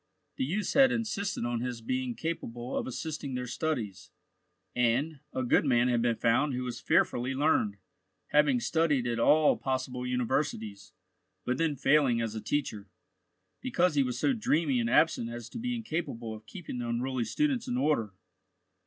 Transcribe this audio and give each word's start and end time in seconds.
The 0.37 0.45
youths 0.45 0.73
had 0.73 0.91
insisted 0.91 1.45
on 1.45 1.59
his 1.61 1.79
being 1.79 2.15
capable 2.15 2.75
of 2.75 2.87
assisting 2.87 3.35
their 3.35 3.45
studies, 3.45 4.09
and, 4.75 5.19
a 5.31 5.43
good 5.43 5.63
man 5.63 5.89
had 5.89 6.01
been 6.01 6.15
found 6.15 6.55
who 6.55 6.63
was 6.63 6.81
fearfully 6.81 7.35
learned, 7.35 7.77
having 8.29 8.59
studied 8.59 9.05
at 9.05 9.19
all 9.19 9.57
possible 9.57 10.03
universities, 10.07 10.91
but 11.45 11.59
then 11.59 11.75
failing 11.75 12.19
as 12.19 12.33
a 12.33 12.41
teacher, 12.41 12.89
because 13.61 13.93
he 13.93 14.01
was 14.01 14.17
so 14.19 14.33
dreamy 14.33 14.79
and 14.79 14.89
absent 14.89 15.29
as 15.29 15.47
to 15.49 15.59
be 15.59 15.75
incapable 15.75 16.33
of 16.33 16.47
keeping 16.47 16.79
the 16.79 16.89
unruly 16.89 17.23
students 17.23 17.67
in 17.67 17.77
order. 17.77 18.15